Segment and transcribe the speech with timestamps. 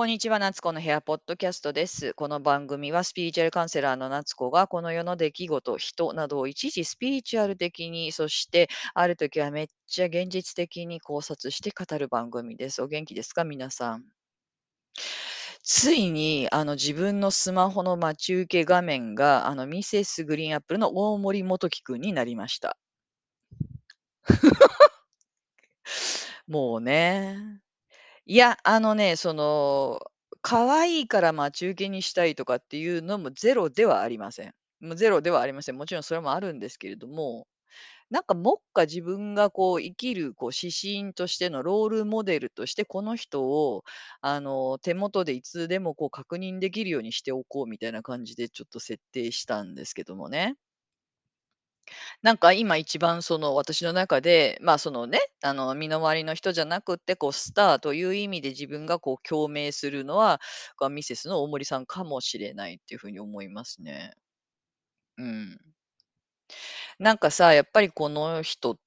[0.00, 2.14] こんにちは、夏子のヘアポッドキャストです。
[2.14, 12.80] この番組はスピリチュアルカウンセラーの夏子がこの世の出来事、人などを一時スピリチュアル的に、そしてある時はめっちゃ現実的に考察して語る番組です。
[12.80, 14.06] お元気ですか、皆さん。
[15.62, 22.78] ついにあの自分のスマホの待ち受け画面があのミセスグリーンアップルの大森元樹くんになりました。
[26.48, 27.60] もうね。
[28.26, 30.00] いや、あのね、その、
[30.42, 34.54] 可愛いから待ち受けにしたいとかっていうのもゼロではありません。
[34.80, 35.76] もうゼロではありません。
[35.76, 37.46] もちろんそれもあるんですけれども、
[38.10, 43.84] なんか目下自分がこう生きるこう指針としてのロールモデルとして、この人を
[44.22, 50.56] あの手元でいつでもこう確認できるようにしておこうみたいな感じでちょっと設定したんですけどもね。
[52.22, 60.40] なんか今一番その私の中で、まあそのね、あの身の回りの人じゃなくって、こうスターという意味で自分がこう共鳴するのは、
[60.90, 64.14] ミセスの大森さんかもしれないっていうふうに思いますね。
[65.16, 65.60] うん。
[66.98, 68.78] なんかさ、やっぱりこの人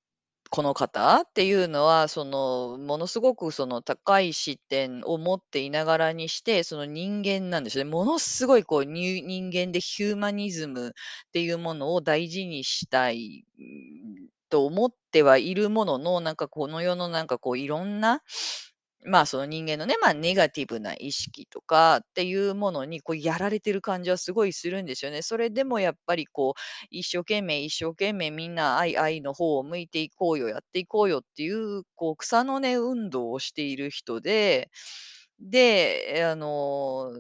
[0.56, 7.90] この方っていうのは、その、ものすごくその高い視点を持っていながらにして、その人間なんですよね。
[7.90, 10.92] ものすごいこう、人間でヒューマニズムっ
[11.32, 13.46] ていうものを大事にしたい、
[14.50, 18.22] と思ってはいるものの、なんかこの世のなんかこういろんな、
[19.06, 25.22] まあその人間のね、まあネガティブな意識とかっていうものにこうやられてる感じはすごいするんですよね。
[25.22, 34.70] それでもやっぱりこう一生懸命一生懸命みんな愛愛の方を向いていこうよ、やっていこうよっていう、こう草の根運動をしている人で、
[35.40, 37.12] で、あの、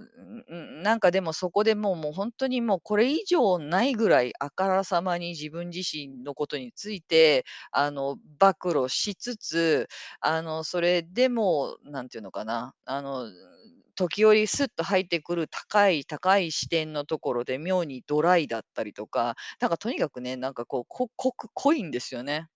[0.51, 9.87] ん、なんかでもそこでもうもう本当にもうこれ以上ないぐらいあからさまに自分自身のことについて、あの、暴露しつつ、
[10.21, 13.29] あの、それでも、なんていうのかな、あの、
[13.95, 22.47] 時折スッと入ってくる高い高い視点のところで妙にドライだったりとか、なんかとにかくね、なんかこう、こ濃濃いんですよね。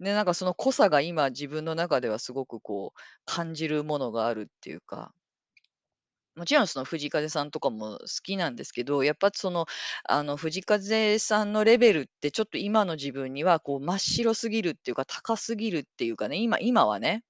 [0.00, 5.12] で、なんかその濃さが今自分の中ではすごくこう感じるものがあるっていうか。
[6.40, 9.66] もちろんその藤風さんとかも好きなんですけど、やっぱその、
[10.08, 17.24] あの藤風さんのレベルってちょっと今の自分にはこう真っ白すぎるっていうか、高すぎるっていうかね、今今はね。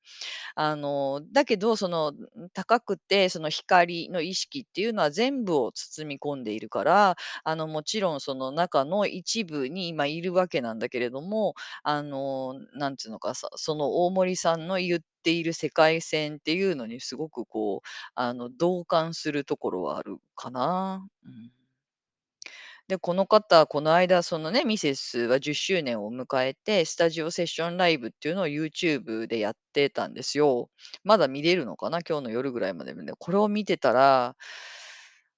[0.55, 2.13] あの、だけど、その、
[2.55, 21.07] 高くて、その光の意識っていうのは全部を包み込んでいるから、あの、もちろんその中の一部に今いるわけなんだけれども、あの、なんていうのかさ、その大森さんの言っている世界線っていうのにすごくこう、あの、同感するところはあるかな。
[21.25, 21.53] うん。
[22.89, 30.71] で、この方、この間、そのね、ミセスは10周年を迎えて、スタジオセッションライブっていうのを YouTube でやってたんですよ。
[31.05, 33.13] まだ見れるのかな、今日の夜ぐらいまでね。
[33.19, 34.35] これを見てたら、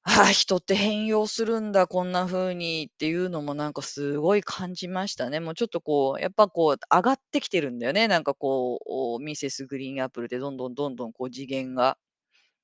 [0.05, 5.39] ああ、人って変容するんだ、こんな風にっていうのもなんかすごい感じましたね。
[5.39, 8.09] もうちょっとこう、やっぱこう上がってきてるんだよね。
[8.09, 8.81] なんかこ
[9.21, 11.99] う、ミセスグリーンアップルでどんどんどんどんこう次元が。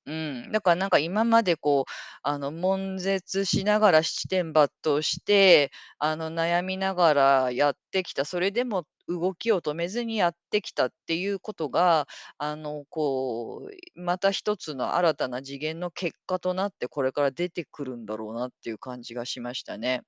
[0.06, 12.06] うん、だからなんか今までこう、あの、悶絶しながら七転八倒して、あの、悩みながらやってきた、それでも動きを止めずにやってきたっていうことが、
[12.38, 20.02] あの、こう、また一つの新たな次元の結果となって、これから出てくるんだろうなっていう感じがしましたね。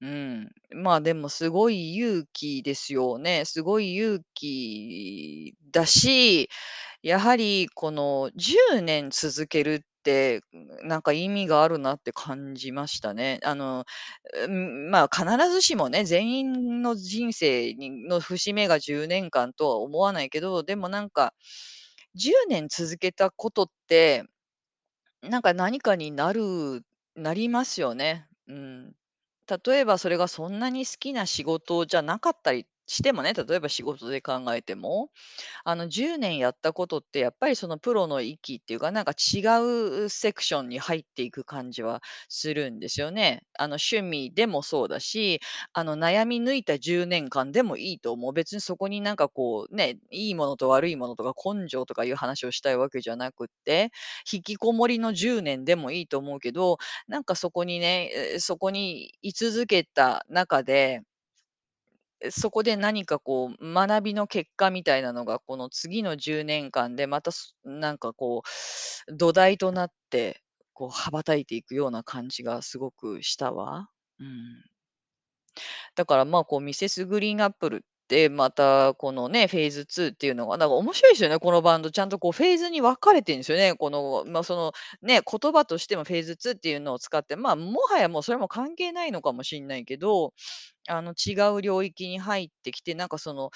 [0.00, 0.50] うん。
[0.74, 3.44] まあ、でもすごい勇気ですよね。
[3.44, 6.48] すごい勇気だし、
[7.02, 9.80] やはりこの10年続けるっ、
[10.82, 13.40] なんか意味があるなって感じましたね。
[13.44, 13.84] あの、
[14.44, 21.34] うん、まあ、必ずしもね、全員の人生にの節目が10年間とは思わないけど、でもなんか、
[22.14, 24.24] 10年続けたことって、
[25.22, 26.84] なんか何かになる
[27.16, 28.26] なりますよね。
[28.48, 28.92] うん。
[29.66, 35.10] 例えばそれがそんなに好きな仕事じゃなかったりしてもね、例えば仕事で考えても、
[35.64, 39.40] あの10年やったことってやっぱりそのプロの域っていうか、なんか違
[40.04, 43.42] うセクションに入っていく感じはするんですよね。
[43.58, 45.40] あの趣味でもそうだし、
[45.72, 48.32] あの悩み抜いた10年間でもいいと思う。
[48.32, 53.90] 別にそこになんかこうね、いいものと悪いものとか根性とかいう話をしたいわけじゃなくって、
[54.32, 56.78] 引きこもりの10年でもいいと思うけど、
[57.08, 61.02] なんかそこにね、そこに居続けた中で、
[62.30, 68.42] そこで何かこう学びの結果みたいなのが、この次の10年間でまたすなんかこ
[69.08, 70.42] う、土台となって、
[70.74, 73.90] こう羽ばたいていくような感じがすごくしたわ。
[74.20, 74.64] うん。
[75.94, 81.90] だからまあ、こうミセスグリーンアップルっで、またこのね、フェーズ2っていうのが、なんか面白いですよね、このバンド。
[81.90, 83.74] ちゃんとこうフェーズに分かれてるんですよね。
[83.74, 84.72] この、まあ、その、
[85.02, 90.34] ね、言葉としてもフェーズ2っていうのを使って、まあ、もはやもうそれも関係ないのかもしれないけど、
[90.88, 93.50] あの、違う領域に入ってきて、なんかその、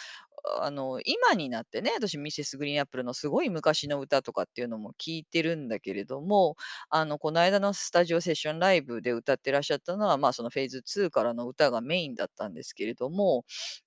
[0.62, 6.56] あの、今になってね、私ミセスグリーンアップルのすごい昔の歌とかっていうのも聞いてるんだけれども、
[6.90, 13.44] あの、この間のスタジオセッションライブで歌ってらっしゃったのは、まあ、そのフェーズ2からの歌がメインだったんですけれども、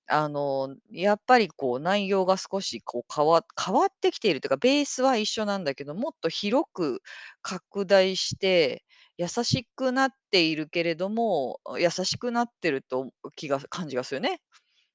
[0.07, 7.01] あの、やっぱりこう内容が少しこう変わ変わってきているというか、ベースは一緒なんだけど、もっと広く
[7.41, 8.83] 拡大して、
[9.17, 14.39] 優しくなっているけれども、優しくなってると気が感じがするね。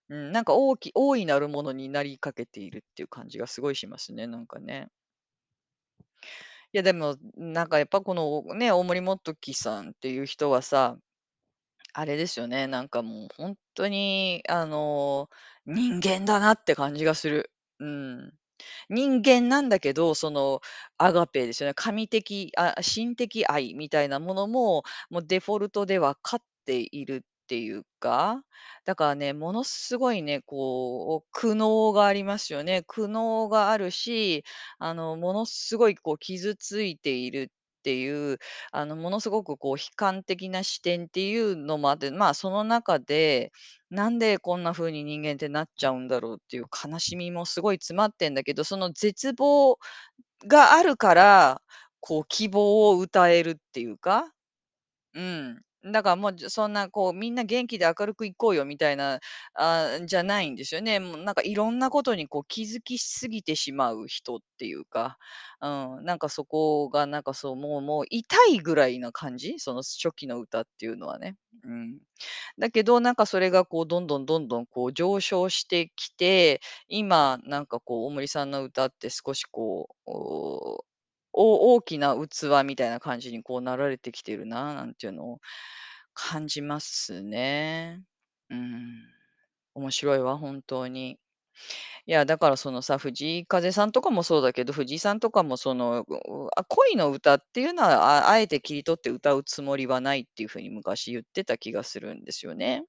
[0.08, 4.88] うん、なんか大き大いなるものになりかけているっていう感じがすごいしますね、なんかね。
[6.72, 10.96] いやでも、なんかやっぱこのね、大森元貴さんっていう人はさ、
[11.94, 15.28] あれですよね、なんかもうほんとにあの、
[15.66, 17.52] 人間だなって感じがする。
[17.80, 18.32] うん。
[18.90, 20.60] 人間なんだけど、その
[20.98, 21.74] アガペですよね。
[21.74, 28.42] 神的、あ、神的愛みたいなものも、もうデフォルトで分かっているっていうか、
[28.86, 32.82] だからね、ものすごいね、こう、苦悩がありますよね。
[32.86, 34.44] 苦悩があるし、
[34.78, 38.38] あの、ものすごいこう傷ついているっていう、
[38.72, 43.52] あの、ものすごくこう悲観的な視点っていうのもあって、まあ、その中で、
[43.90, 49.78] なんでこんな風に人間ってなっちゃうんだろうっていう悲しみもすごい詰まってんだけど、その絶望
[50.46, 51.62] があるから、
[52.00, 54.32] こう希望を歌えるっていうか
[55.14, 55.63] うん。
[55.92, 59.20] だからもう、じそんなこうみんな元気で明るくいこうよみたいな、
[59.54, 60.98] あ、じゃないんですよね。
[61.00, 65.18] もうなんかいろんなことにこう気づきしすぎてしまう人っていうか、
[65.60, 65.68] う
[66.00, 71.36] ん、なんかそこがなんかそう、もうもう痛いぐらいな感じ、その初期の歌っていうのはね。
[71.64, 71.98] うん。
[72.58, 80.84] だけど、なんかそれがこうどんどんどんどんこう上昇してきて、今なんかこう大森さんの歌って少しこう、
[81.34, 85.40] お大きな器みたいな感じにこうなられてきてるな、なんていうのを
[86.14, 88.02] 感じますね。
[88.50, 89.02] うん。
[89.74, 91.18] 面白いわ、本当に。
[92.06, 102.84] いや、だからそのさ、藤井風さんとかもそうだけど、藤井さんとかもその、うあ、恋の歌っていうのは、ああえて切り取って歌うつもりはないっていう風に昔言ってた気がするんですよね。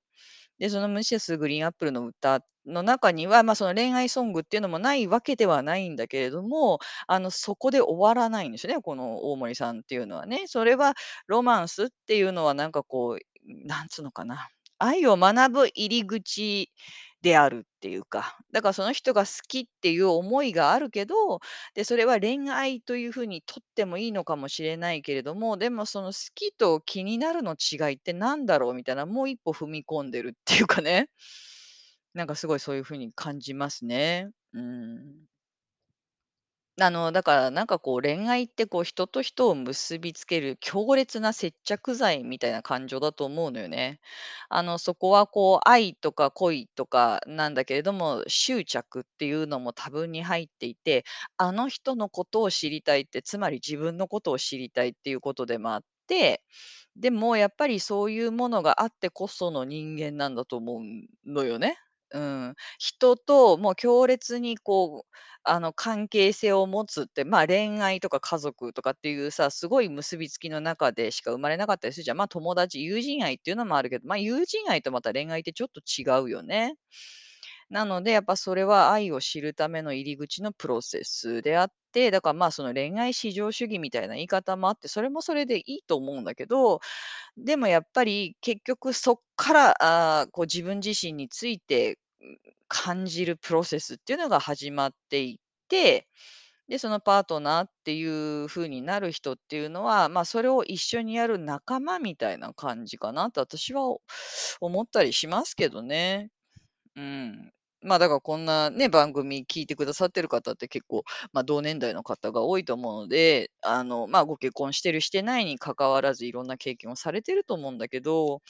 [0.60, 10.44] で、そのムシェスグリーンアップルの歌の中には、まあ、その恋愛ソングっていうのもないわけではないんだけれども、あの、そこで終わらないんですよね、この大森さんっていうのはね。
[10.48, 10.94] それは
[11.28, 16.72] ロマンスっていうのはなんかこう、なんつうのかな、愛を学ぶ入り口
[17.22, 21.40] であるっていうか、だからその人が好きっていう思いがあるけど、
[21.74, 31.10] で、それは恋愛という風に取ってもいいのかもしれないけれども、でもその好きと気になるの違いってなんだろうみたいな、もう一歩踏み込んでるっていうかね、
[32.16, 34.32] なんかすごいそういう風に感じますね。
[34.54, 35.26] うん。
[36.82, 44.02] あの、だからなんかこう恋愛ってこう人と人を結びつける強烈な接着剤みたいな感情だと思うのよね。
[44.50, 51.06] あの、そこはこう愛とか恋とかなんだけれども、執着っていうのも多分に入っていて、
[51.38, 56.44] あの人のことを知りたいって、つまり自分のことを知りたいっていうことでもあって、
[56.98, 61.78] でもやっぱりそういうものがあってこその人間なんだと思うのよね。
[62.16, 62.20] う
[62.52, 62.56] ん。
[62.80, 65.12] 人ともう強烈にこう、
[65.44, 72.18] あの、関係性を持つって、まあ、恋愛とか家族とかっていうさ、すごい結びつきの中でしか生まれなかったりするじゃん。
[72.18, 76.76] まあ、友達、友人愛っていうのもあるけど、まあ、友人愛とまた恋愛ってちょっと違うよね。
[77.70, 86.80] なので、やっぱそれは愛を知るための入り口のプロセスであって、だからまあその恋愛至上主義みたいな言い方もあって、それもそれでいいと思うんだけど、
[87.38, 89.76] でもやっぱり結局そっから、
[90.22, 92.00] あーこう自分自身について、
[92.68, 95.38] 感じるプロセスっていうのが始まっていっ
[95.70, 96.08] て、
[96.68, 103.98] で、そのパートナーっていう風になる人っていうのは、まあ、それを一緒にやる仲間みたいな感じかなと私は
[104.62, 106.30] 思ったりしますけどね。
[106.96, 107.52] うん。
[107.82, 111.04] まあ、だからこんなね、番組聞いてくださってる方って結構、
[111.34, 118.42] まあ、同年代の方が多いと思うので、あの、まあ、ご結婚してるしてないに関わらず、いろんな経験をされてると思うんだけど、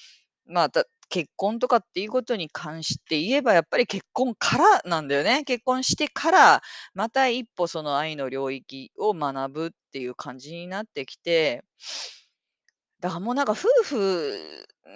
[0.48, 5.44] まあ、た結婚とかっていうことに関して言えば、やっぱり結婚からなんだよね。
[5.46, 6.62] 結婚してから、
[6.94, 11.64] また一歩その愛の領域を学ぶっていう感じになってきて
[13.02, 14.40] だからもうなんか夫婦、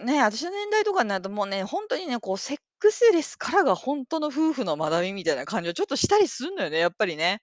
[0.06, 7.42] ね、私の年代とかになるともうね、ほんとにね、こうセックスレスからがほんとの夫婦の学びみたいな感じをちょっとしたりすんのよね、やっぱりね。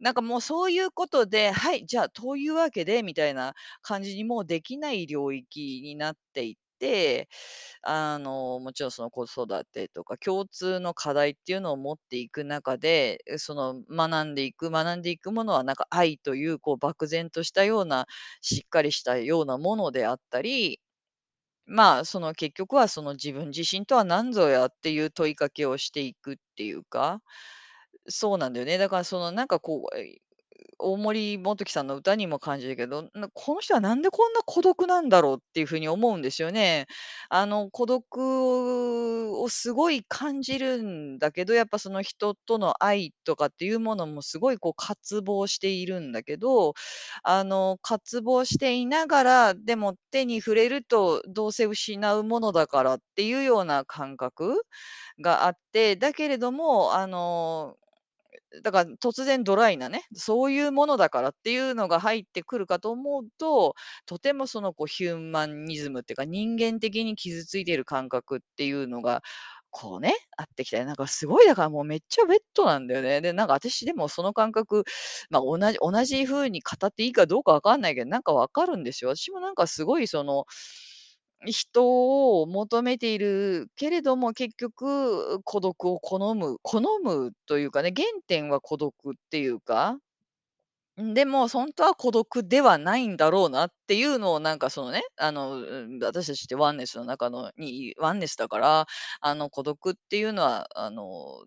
[0.00, 6.60] なんかもうそういうことで、はい、じゃあ、というわけでみたいな感じにもうできない領域になっていって、
[7.82, 18.06] あの、もちろんその子育てとか共通の課題っていうのを持っていく中で、その学んでいく学んでいくものはなんか愛というこう漠然としたような、
[18.42, 20.80] しっかりしたようなものであったり、
[21.66, 27.22] まあ、その結局はその自分自身とは何ぞやっていう問いかけをしていくっていうか、
[28.08, 28.78] そうなんだよね。
[28.78, 29.96] だからそのなんかこう、
[30.78, 36.86] 大森元貴さんの歌にも感じるけど、なこの人はなんでこんな孤独なんだろうっていう風に思うんですよね。
[37.28, 46.74] あの、孤独をすごい感じるんだけど、やっぱその人との愛とかっていうものもすごいこう渇望しているんだけど、
[47.22, 54.62] あの、渇望していながら、でも手に触れるとどうせ失うものだからっていうような感覚
[55.20, 57.76] があって、だけれども、あの
[58.62, 63.74] だから突然ドライなね、そういうものだからっていうのが入ってくるかと思うと、
[64.06, 69.22] とてもそのこうヒューマニズムっていうか、人間的に傷ついている感覚っていうのが、
[69.72, 73.20] こうね、あってきて、なんかすごいだからもうめっちゃウェットなんだよね。
[73.20, 74.84] で、なんか私でもその感覚、
[75.30, 79.14] まあ、同じ同じ風に語っていいかどうかわかんないけど、なんかわかるんですよ。
[79.14, 80.44] 私もなんかすごいその
[81.46, 89.98] 人を求めているけれども、結局孤独を好む好むというかね、原点は孤独っていうか、
[91.02, 95.62] ん、でもほんとは孤独ではないんだろうなっていうのをなんかそのね、あの、
[96.02, 98.86] 私たちってワンネスの中のにワンネスだから、
[99.20, 101.44] あの孤独っていうのはあの、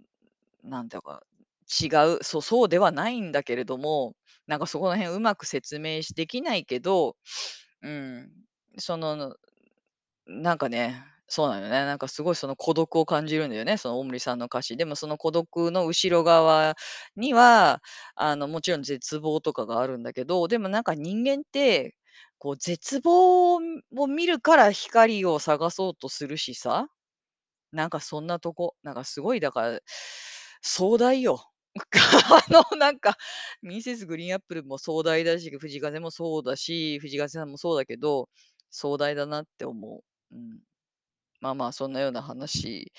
[0.64, 1.24] なんていうか、
[1.82, 4.16] 違う、そうそうではないんだけれども、
[4.48, 7.16] なんかそこら辺うまく説明しできないけど、
[7.84, 8.32] うん、
[8.80, 9.36] その
[10.27, 11.86] なんかね、そうなのよね。
[11.86, 14.77] なんかすごいその孤独を感じるんだよね、その大森さんの歌詞。
[14.77, 16.75] でもその孤独の後ろ側
[17.15, 17.82] には、
[18.15, 21.96] あの、もちろん絶望とかがあるんだけど、でもなんか人間って、
[22.38, 23.60] こう絶望を
[24.08, 26.88] 見るから光を探そうとするしさ、
[27.74, 29.80] なんかそんなとこ、なんかすごいだから、
[30.62, 31.50] 壮大よ。
[32.32, 33.18] あの、なんか、
[33.63, 38.30] ミセスグリーンアップルも壮大だし、藤風もそうだし、藤風さんもそうだけど、
[38.72, 40.03] 壮大だなって思う。
[40.34, 40.60] うん。
[41.42, 42.94] まあまあ、そんなような話、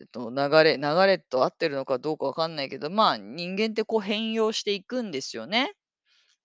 [0.00, 5.72] えっと、流れ流れと合ってるのかどうかわかんないけど、まあ、人間ってこう変容していくんですよね。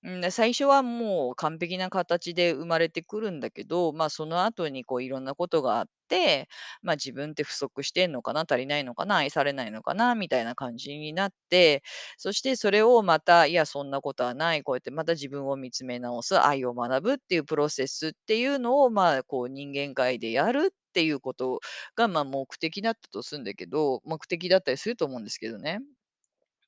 [0.04, 6.50] うん、で、最初はもう完璧な形で生まれてくるんだけど、まあ、その後にこういろんなことがあって、
[6.82, 11.84] まあ、自分って不足してんのかな、足りないのかな、愛されないのかなみたいな感じになって、
[12.18, 21.62] そしてそれをまた、いや、そんなことはない、こうやってまた自分を見つめ直す、愛を学ぶっていうプロセスっていうのを、まあ、こう人間界でやるっていうこと
[21.96, 25.80] が、まあ、目的だったとするんだけど、目的だったりすると思うんですけどね。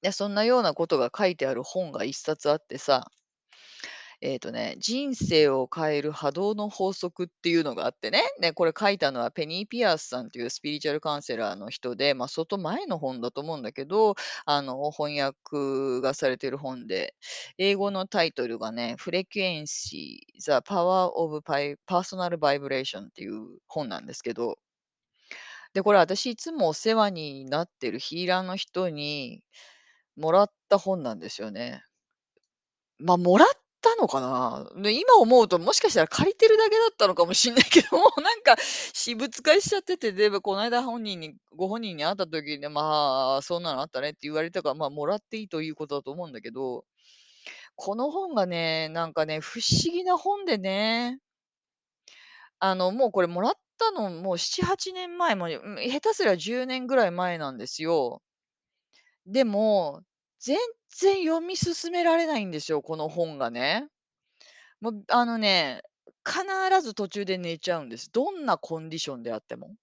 [0.02, 3.10] で、そんなようなことが書いてある本が一冊あってさ
[4.22, 17.16] えっとね、人生を変える波動の法則っていうのがあってね、で、これ書いたのはペニー・ピアースさんっていうスピリチュアルカウンセラーの人で、まあ、相当前の本だと思うんだけど、あの、翻訳がされてる本で、
[17.58, 24.58] 英語のタイトルがね、 Frequency The Power of Personal Vibration っていう本なんですけど、
[25.74, 29.44] で、これ私いつもお世話になってるヒーラーの人に
[30.16, 31.84] もらった本なんですよね。
[33.00, 33.48] まあ、もらっ
[33.86, 34.70] たのかな？
[34.82, 38.56] で、今思うと、もしかしたら借りてるだけだったのかもしんないけど もう、なんか
[38.94, 46.86] 私物化しちゃってて、で、ま、こないだ本人にご本人に会った時に、まあ、そんなのあったねって言われたから、まあ、もらっていいということだと思うんだけど、
[47.76, 51.20] この本がね、なんかね、不思議な本でね、
[52.60, 58.22] あの、もうこれもらったのもう7、8年前も、下手すりゃ10年ぐらい前なんですよ。
[59.26, 60.02] でも、
[60.46, 60.60] 全
[61.00, 63.88] 然読み進められないんですよ、この本がね。
[64.80, 65.82] もう、あのね、
[66.26, 66.46] 必
[66.82, 68.12] ず途中で寝ちゃうんです。
[68.12, 69.76] どんなコンディションであっても。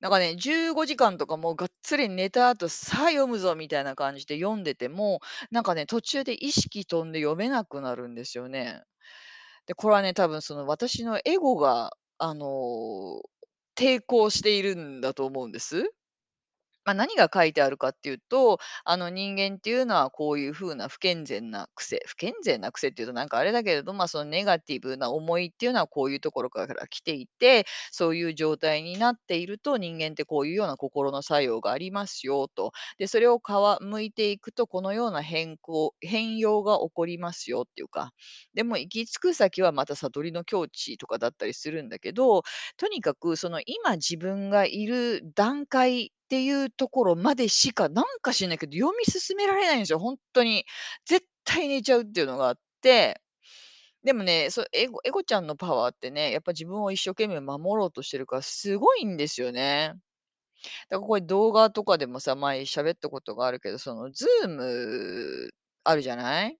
[0.00, 8.82] なんかね、15時間とかもうがっつり寝た後、さあ読むぞみたいな感じで読んでても、なんかね、途中で意識飛んで読めなくなるんですよね。
[9.66, 13.22] で、これはね、多分その私のエゴが、あの、
[13.76, 15.90] 抵抗しているんだと思うんです。
[16.88, 32.72] まあ、何が書いてあるかっていうと、あの、人間っていうのはこういう風な不健全な癖不健全な癖っていうとなんかあれだけれど、まあ、そのネガティブな思いっていうのはこういうところから来ていて、そういう状態になっていると、人間ってこういうような心の作用がありますよと。
[32.98, 38.12] で、それをかわ向いていくと、このような変更変容が起こりますよっていうか、
[38.54, 42.42] でも行き着く先はまた悟りの境地とかだったりするんだけど、
[42.76, 50.64] とにかくその今自分がいる段階っていうところまでしか、なんか知んないけど、読み進められないんですよ、ほんとに。
[51.06, 53.20] 絶対寝ちゃうっていうのがあって、
[54.04, 59.94] でもね、そエゴエゴちゃんのパワーってね、やっぱ自分を一生懸命守ろうとしてるからすごいんですよね。
[60.90, 65.50] だからこれ動画とかでもさ、前喋ったことがあるけど、その Zoom
[65.84, 66.58] あるじゃない？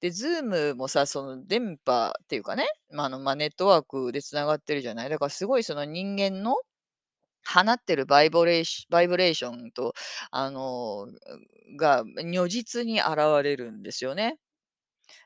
[0.00, 5.10] で、Zoom もさ、その電波っていうかね、ま、あの、ま、ネットワークで繋がってるじゃない？
[5.10, 6.56] だからすごいその人間の
[7.46, 9.94] 放ってるバイブレーションと、
[10.30, 11.08] あの、
[11.78, 13.08] が如実に現
[13.42, 14.38] れるんですよね。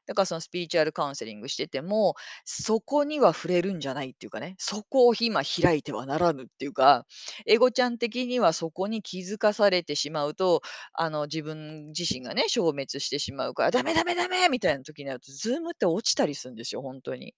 [0.07, 7.07] だからそのスピリチュアルカウンセリングしてても、そこには触れるんじゃないっていうかね、そこを今開いてはならぬっていうか、
[7.47, 10.63] エゴちゃん的にはそこに気づかされてしまうと、
[10.95, 17.35] あの、自分自身がね、消滅してしまうから、ダメダメダメみたいな時になると、ズームって落ちたりするんですよ、本当に。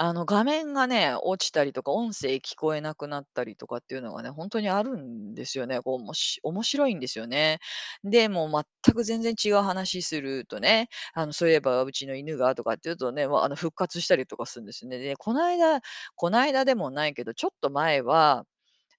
[0.00, 5.80] あの、画面がね、落ちたりとか、音声聞こえなくなったりとかっていうのがね、本当にあるんですよね。
[5.82, 7.58] こう、もし面白いんですよね。
[8.04, 8.48] で、も
[8.84, 14.98] 全く全然違う話するとね、あの、そういえばうちの犬がとかっていうとね、もう、あの、復活したりとかするんですね。
[14.98, 15.80] で、こないだ
[16.14, 18.44] こないだでもないけど、ちょっと前は、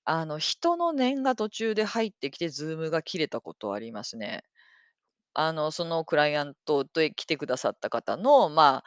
[0.06, 4.44] あの、人の念が途中で入ってきて、ズームが切れたことありますね。
[5.34, 8.84] あの、そのクライアントと来てくださった方の、まあ、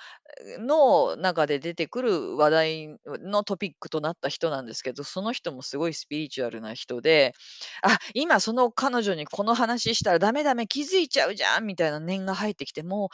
[0.61, 2.89] の中で出てくる話題
[3.23, 7.35] のトピックとなった人なんですけど、その人もすごいスピリチュアルな人で、
[7.83, 13.11] あ、今その彼女にこの話したらダメダメ気づいちゃうじゃんみたいな念が入ってきても、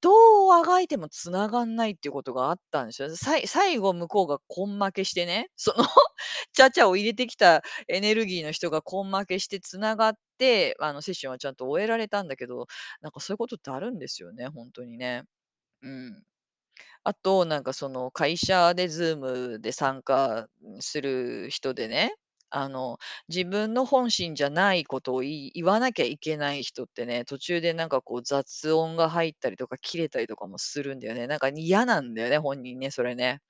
[0.00, 0.10] ど
[0.48, 3.08] うあがいても繋がんないっていうことがあったんですよ。
[3.16, 5.84] 最後向こうが根負けしてね、その
[6.52, 12.66] ちゃちゃを入れてきたエネルギーの人が根負けして繋がって、あの、セッションはちゃんと終えられたんだけど、
[13.02, 15.24] なんかそういうことってあるんですよね、ほんとにね。
[15.82, 16.24] うん。
[17.06, 20.48] あと、なんかその会社で Zoom で参加
[20.80, 22.14] する人でね、
[22.56, 31.26] あの、自分の本心じゃないことをい言わなきゃいけない人ってね、途中でなんかこう雑音が入ったりとか切れたりとかもするんだよね。
[31.26, 33.40] なんか嫌なんだよね、本人ね、それね。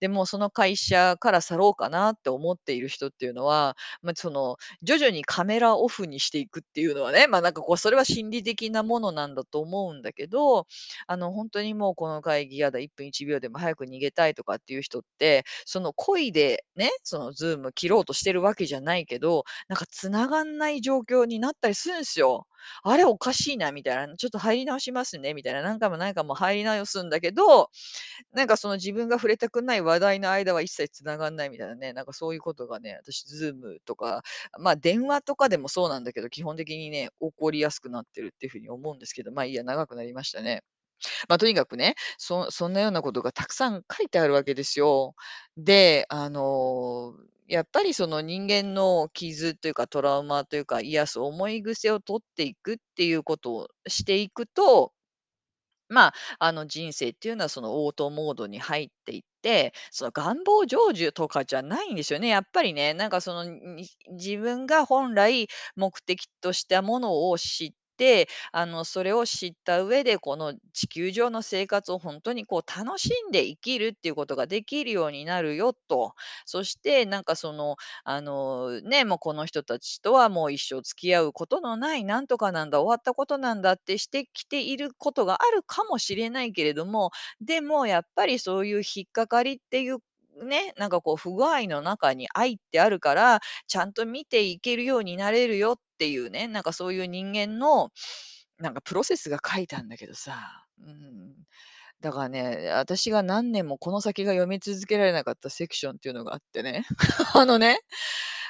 [0.00, 10.66] でも、その会社から去ろうかなって思っている人っていうのは、まあ、その、徐々にカメラオフにしていくっていうのはね、まあ、なんかこう、それは心理的なものなんだと思うんだけど、
[11.06, 22.46] あの、ほんとにもうこの会議嫌だ、1分1秒でも早く逃げたいとかっていう人って、その故意でね、その Zoom 切ろうとしてるわけじゃないけど、なんか繋がんない状況になったりするんですよ。
[22.84, 27.70] あれおかしいなみたいな、ちょっと入り直しますねみたいな、何回も何回も入り直すんだけど、
[28.32, 34.22] なんかその自分が触れたくない話題の間は一切繋がんないみたいなね、なんかそういうことがね、私 Zoom とか、
[34.58, 40.62] まあ、電話とかでもそうなんだけど、基本的にね、起こりやすくなってるっていう風に思うんですけど、まあ、いいや、長くなりましたね。
[41.28, 45.14] まあ、とにかくね、そそんなようなことがたくさん書いてあるわけですよ。
[45.56, 47.14] で、あの、
[47.48, 54.92] やっぱりその人間の傷というかトラウマというか、癒す思い癖を取っていくっていうことをしていくと
[55.88, 62.28] まあ、あの、人生っていうのはそのオートモードに入っていって、その願望成就とかじゃないんですよね。
[62.28, 67.72] やっぱりね、なんかその、に自分が本来目的としたものを知っ、
[68.52, 76.14] あの、それを知った上で、この地球上の生活を本当にこう楽しんで生きるっていうことができるようになるよと。
[76.46, 89.98] そしてなんかその、あの、ね、もうこの人たちとはもう一生付き合うことのないなんとかなんだ、終わったことなんだってしてきていることがあるかもしれないけれども、でもやっぱりそういう引っかかりっていう
[90.44, 97.90] ね、なんかこう不具合の中に愛ってあるから、ちゃんと見ていけるようになれるよっていうね、なんかそういう人間の、
[98.58, 101.34] なんかプロセスが書いたんだけどさ、うん。
[102.02, 106.84] だからね、私が何年もこの先が読み続けられなかったセクションっていうのがあってね。
[107.34, 107.78] あのね、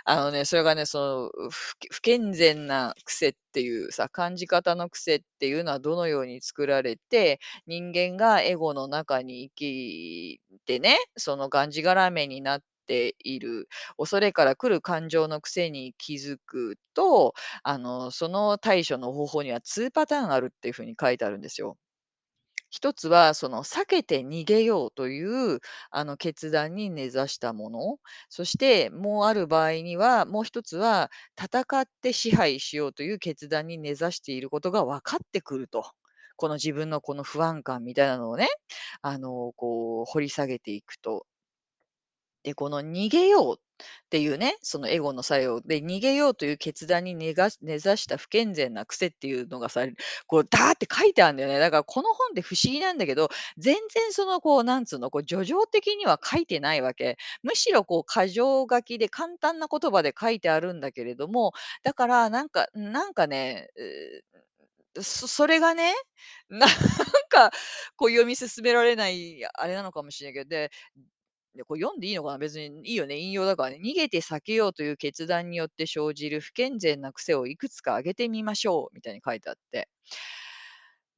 [0.04, 21.76] あのね、それがね、その、不不健全な癖っていうさ、感じ方の癖っていうのはどのように作られて、人間がエゴの中に生きてね、そのがんじがらめになっている恐れから来る感情の癖に気づくと、あの、その対処の方法には2パターンあるっていう風に書いてあるんですよ。
[22.72, 25.22] 一つは、その避けて逃げようとい
[25.56, 27.98] う、あの、決断に根ざしたもの。
[28.30, 35.84] そして、もうある場合には、もう一つは、戦って支配しようという決断に根ざしていることが分かってくると。
[36.36, 38.48] この自分のこの不安感みたいなのをね、
[39.02, 41.24] あの、こう掘り下げていくと。
[42.44, 43.60] で、この逃げよう
[44.06, 49.82] っていうね、そのエゴの作用で、逃げようという決断に根が根ざした不健全な癖っていうのがさ、
[50.26, 51.58] こうダーって書いてあるんだよね。
[51.58, 57.16] だからこの本って不思議なんだけど、全然そのこう、なんつうの、こう叙情的には書いてないわけ。
[57.42, 63.68] むしろこう箇条書きで簡単な言葉で書いてあるんだけれども、だからなんかなんかね、
[65.00, 65.94] そそれがね、
[66.50, 66.70] なん
[67.30, 67.50] か、
[67.96, 70.70] こう読み進められないあれなのかもしれないけど、で、
[71.54, 73.78] で、これ読んでいいのかな、別にいいよね、引用だからね。
[73.82, 79.88] 逃げて避けようという決断によって生じる不健全な癖をいくつか挙げてみましょう、みたいに書いてあって。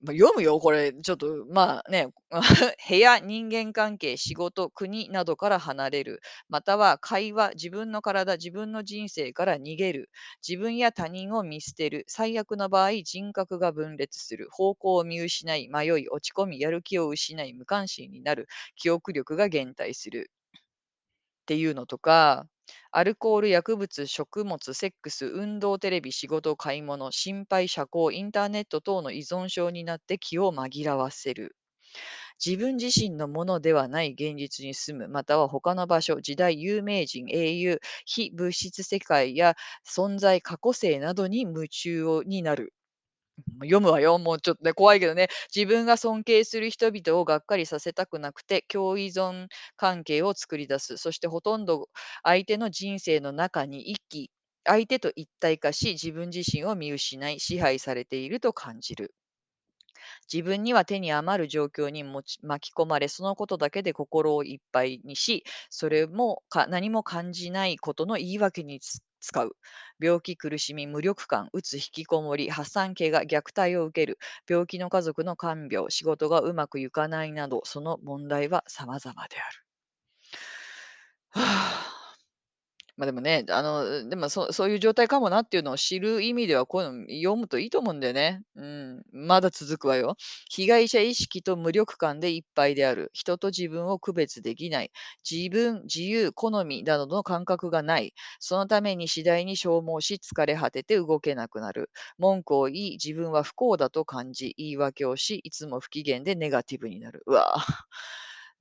[0.02, 0.92] ま、読むよ、これ。
[0.92, 2.08] ちょっと、まあ、ね、
[2.88, 10.10] 部屋、人間関係、仕事、国などから離れる、または会話、自分の体、自分の人生から逃げる、
[10.46, 20.30] 自分や他人を見捨てる、最悪の場合、人格が分裂する、方向を見失い、迷い、落ち込み、やる気を失い、無関心になる、記憶力が減退する。
[21.44, 22.46] っていうのとか、
[22.96, 31.56] アルコール、薬物、食物、セックス、運動、テレビ、仕事、買い物、心配、社交、インターネット等の依存症になって気を紛らわせる。
[32.44, 42.74] 自分自身のものではない現実に住む、または他の場所、時代、有名人、英雄、非物質世界や存在、過去性などに夢中になる。
[43.62, 45.28] 読むわよ、もうちょっとね、怖いけどね。
[45.54, 50.96] 自分が尊敬する人々をがっかりさせたくなくて、共依存関係を作り出す。
[50.98, 51.88] そしてほとんど
[52.22, 54.30] 相手の人生の中に一気
[54.64, 59.14] 相手と一体化し、自分自身を見失い、支配されていると感じる。
[60.32, 69.56] 自分には手に余る状況に巻き込まれ、そのことだけで心をいっぱいにし、それも何も感じないことの言い訳につ使う。
[70.00, 79.64] 病気、苦しみ、無力感、うつ、引きこもり、発散系が虐待を受ける、病気の家族の看病、仕事がうまくいかないなど、その問題は様々である。
[81.30, 81.83] はあ。
[82.96, 88.42] まあ、でもね、あの、でも、そそういう状態かもなっていうのを知る意味では、こういうの読むといいと思うんだよね。
[88.54, 89.02] うん。
[89.12, 90.16] まだ続くわよ。
[90.48, 93.10] 被害者意識と無力感でいっぱいである。
[93.12, 94.92] 人と自分を区別できない。
[95.28, 98.14] 自分、自由、好みなどの感覚がない。
[98.38, 101.90] そのために次第に消耗し、疲れ果てて動けなくなる。
[102.18, 107.24] 文句を言い、自分は不幸だと感じ、言い訳をし、いつも不機嫌でネガティブになる。
[107.26, 107.74] うわぁ。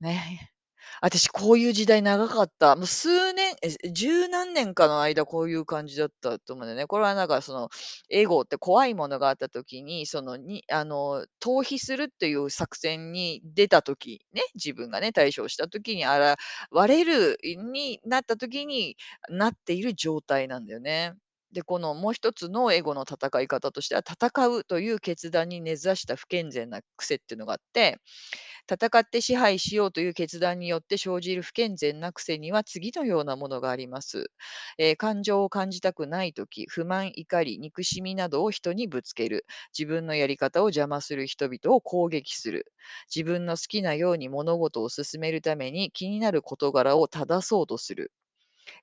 [0.00, 0.53] ね。
[1.02, 2.76] 私こういう時代長かった。
[2.76, 3.54] もう数年、
[3.92, 6.86] 十何年かの間こういう感じだったと思うんだよね。
[6.86, 7.68] これはなんかその、
[8.10, 16.36] エゴって怖いものがあった時に、その、にあの、逃避するっていう作戦に出た時ね、自分がね、対処した時に現
[16.88, 17.38] れる
[17.72, 18.96] になった時に
[19.28, 21.14] なっている状態なんだよね。
[21.52, 27.98] で、このもう一つのエゴの戦い方としては、戦うという決断に根ざした不健全な癖っていうのがあって
[28.70, 34.30] 戦って支配しようという決断によって生じる不健全な癖には次のようなものがあります。
[34.78, 39.46] えー感情を感じたくない時、不満、怒り、憎しみなどを人にぶつける。
[39.78, 42.72] 自分のやり方を邪魔する人々を攻撃する。
[43.14, 48.12] 自分の好きなように物事を進めるために気になる事柄を正そうとする。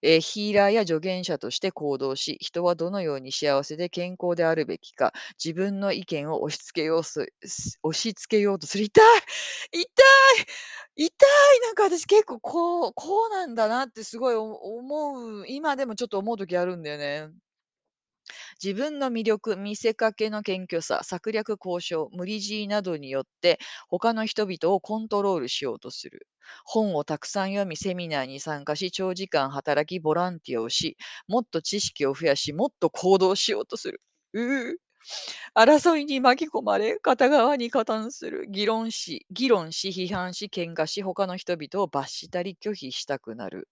[0.01, 5.13] えーヒーラーや助言者として行動し、人はどのように幸せで健康であるべきか、
[5.43, 7.27] 自分の意見を押し付けようす
[7.83, 8.83] 押し付けようとする。
[8.85, 9.03] 痛い
[9.71, 9.85] 痛い
[11.07, 17.33] 痛いなんか私結構こうこうなんだなってすごい思う今でもちょっと思う時あるんだよね。
[18.63, 26.27] 自分の魅力、見せかけの謙虚さ、策略交渉、無理強いなどによって他の人々をコントロールしようとする。
[26.65, 30.95] 本をたくさん読み、セミナーに参加し、長時間働き、ボランティアをし、
[31.27, 33.99] もっと知識を増やし、もっと行動しようとする。
[34.33, 34.77] うう
[35.55, 38.47] 争いに巻き込まれ、片側に加担する。
[38.49, 43.69] 議論し、議論し、批判し、喧嘩し、他の人々を罰したり拒否したくなる。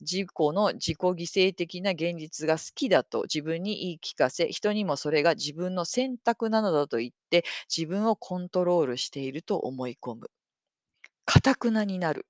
[0.00, 10.30] 自己の自己犠牲的な現実が好きだと自分に言い聞かせ、人にもそれが自分の選択なのだと言って、自分をコントロールしていると思い込む。
[11.26, 12.26] 頑くなになる。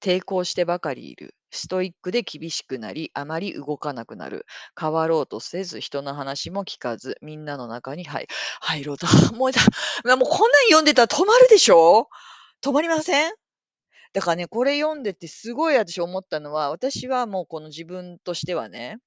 [0.00, 1.34] 抵抗してばかりいる。
[1.52, 4.46] ストイックで厳しくなり、あまり動かなくなる。
[4.78, 8.26] 変わろうとせず、人の話も聞かず、みんなの中に入
[8.60, 9.06] 入ろうと。
[9.34, 9.60] もうだ、
[10.16, 12.08] もうこんなん読んでたら止まるでしょ？
[12.62, 13.39] 止まりません？
[14.12, 18.98] だからね、これ読んでてすごい私思ったのは、私はもうこの自分としてはね、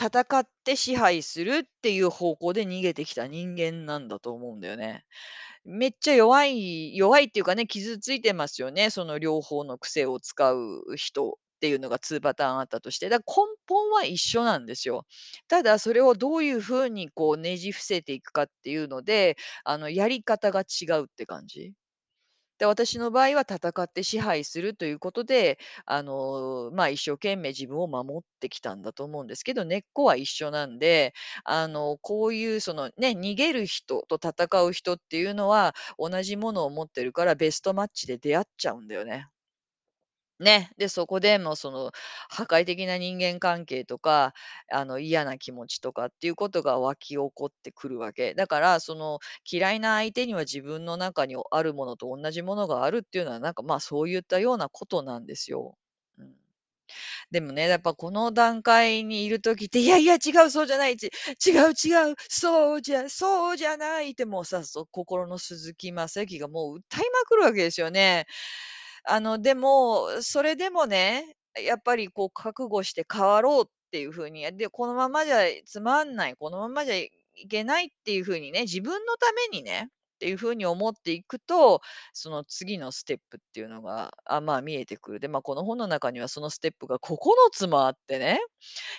[0.00, 5.04] 戦って支配するっていう方向で逃げてきた人間なんだと思うんだよね。
[5.64, 8.90] めっちゃ弱い弱いっていうかね、傷ついてますよね。
[8.90, 15.06] その両方の癖を使う人っていうのが2パターンあったとして、だから根本は一緒なんですよ。
[15.48, 21.74] ただそれをどういう風にこうねじ伏せていくかっていうので、あのやり方が違うって感じ。
[22.58, 31.14] で、私の場合は戦って支配するということで、あの、まあ、一生懸命自分を守ってきたんだと思うんですけど、根っこは一緒なんで、
[31.44, 39.28] あの、こういうそのね、逃げる人と戦う人っていうのは、同じものを持ってるからベストマッチで出会っちゃうんだよね。
[40.40, 41.92] ね、で、そこでもその
[42.28, 44.34] 破壊的な人間関係とか、
[44.72, 48.34] あの嫌な気持ちとかっていうことが湧き起こってくるわけ。
[48.34, 49.20] だから、その
[49.50, 55.76] 嫌いな相手には自分の中にあるものと同じものがあるっていうのは、なんか、まあ、そういったようなことなんですよ。
[56.18, 56.34] うん。
[57.30, 61.06] でもね、やっぱこの段階にいる時って、いやいや違う、そうじゃない、ち
[61.46, 68.26] 違う違う、そうじゃそうじゃないってもうさ、そ心の鈴木雅之がもう歌いまくるわけですよね。
[69.06, 77.10] あの、でも、それでもね、やっぱりこう覚悟して変わろうっていうふうに、で、このままじゃつまんない、このままじゃい
[77.48, 81.80] けないっていうふうにね、自分のためにね、っていう風に思っていくと、
[82.12, 85.20] その次のステップっていうのが、あ、まあ、見えてくる。
[85.20, 88.40] で、まあ、この本の中にはそのステップが9つもあってね、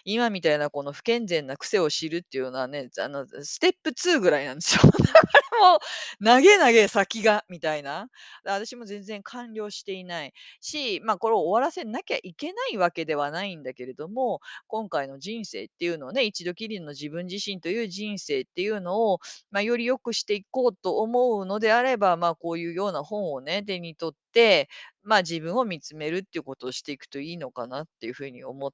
[0.04, 4.82] 今みたいなこの不健全な癖を知るっていうのはね、あの、ステップ2ぐらいなんですよ。
[4.92, 5.22] だか
[5.62, 5.80] らもう、
[6.20, 8.08] 長え長え先がみたいな。
[8.44, 19.20] 私も全然完了していないし、まあ、これを終わらせなきゃいけないわけではないんだけれども、今回の人生っていうのをね、一度きりの自分自身という人生っていうのを、
[19.52, 24.70] まあ、より良くしていこうと思うのであれば、まあ、こういうような本をね、手に取って、
[25.04, 28.72] まあ、自分を見つめるっていうことをしていくといいのかなっていう風に思っ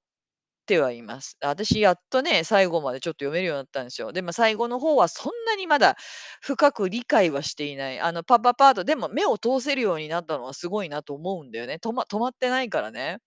[0.65, 1.37] てはいます。
[1.41, 4.11] 私やっとね、最後までちょっと読めるようになったんですよ。
[4.13, 5.97] でも最後の方はそんなにまだ
[6.41, 7.99] 深く理解はしていない。
[7.99, 11.79] あの、パパパッと、でも目を通せるようになったのはすごいなと思うんだよね。
[11.79, 13.19] とま止まってないからね。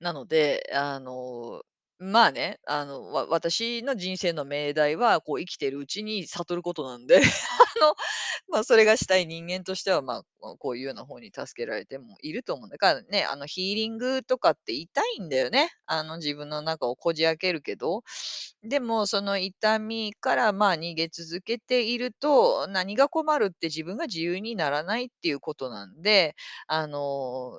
[0.00, 1.62] なので、あの、
[2.02, 7.20] まあね、あの、わ私の人生の命題は、こう生きてるうちに悟ることなんで、 あ
[7.78, 7.94] の、
[8.48, 15.70] まあ、それがしたい人間としては、ま、ここういうような本に助けられてもいると思うんだからね、あの、ヒーリングとかって痛いんだよね。
[15.84, 18.02] あの、自分の中をこじ開けるけど、
[18.62, 26.34] でもその痛みから、まあ、逃げ続けていると、何が困るって自分が自由にならないっていうことなんで、
[26.66, 27.52] あの、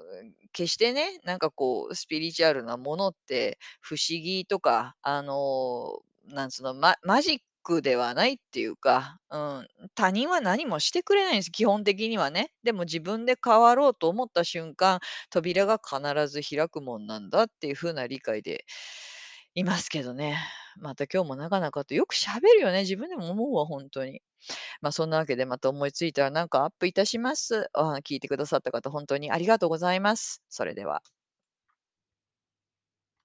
[0.54, 12.52] 決してね、なんかこうスピリチュアルなものって不思議とか、あの、なんつうの、ママジックではないっていうか、うん、他人は何もしてくれないんです、基本的にはね。
[12.64, 18.66] でも自分で変わろうと思った瞬間、扉が必ず開くもんなんだっていう風な理解で
[19.56, 20.38] いますけどね。
[20.78, 24.22] また今日もなかなかとよく喋るよね、自分でも思うわ、本当に。
[24.82, 27.70] まあ、そんなわけでまた思いついたらなんかアップいたします。
[27.74, 30.44] あ、聞いてくださった方、本当にありがとうございます。
[30.50, 31.04] それでは。